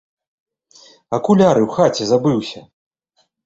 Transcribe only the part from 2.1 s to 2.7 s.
забыўся!